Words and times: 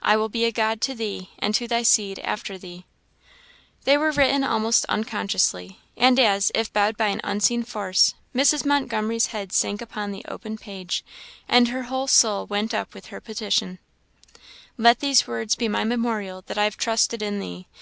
"I 0.00 0.16
will 0.16 0.30
be 0.30 0.46
a 0.46 0.52
God 0.52 0.80
to 0.80 0.94
thee, 0.94 1.32
and 1.38 1.54
to 1.54 1.68
thy 1.68 1.82
seed 1.82 2.18
after 2.20 2.56
thee." 2.56 2.86
They 3.84 3.98
were 3.98 4.10
written 4.10 4.42
almost 4.42 4.86
unconsciously; 4.86 5.80
and 5.98 6.18
as, 6.18 6.50
if 6.54 6.72
bowed 6.72 6.96
by 6.96 7.08
an 7.08 7.20
unseen 7.22 7.64
force, 7.64 8.14
Mrs. 8.34 8.64
Montgomery's 8.64 9.26
head 9.26 9.52
sank 9.52 9.82
upon 9.82 10.12
the 10.12 10.24
open 10.26 10.56
page, 10.56 11.04
and 11.46 11.68
her 11.68 11.82
whole 11.82 12.06
soul 12.06 12.46
went 12.46 12.72
up 12.72 12.94
with 12.94 13.08
her 13.08 13.20
petition: 13.20 13.78
"Let 14.78 15.00
these 15.00 15.26
words 15.26 15.56
be 15.56 15.68
my 15.68 15.84
memorial 15.84 16.40
that 16.46 16.56
I 16.56 16.64
have 16.64 16.78
trusted 16.78 17.20
in 17.20 17.38
thee. 17.38 17.66